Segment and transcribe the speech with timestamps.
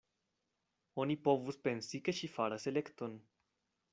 [1.03, 3.17] Oni povus pensi, ke ŝi faras elekton.